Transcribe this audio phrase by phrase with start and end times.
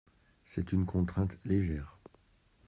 [0.47, 1.99] C’est une contrainte légère.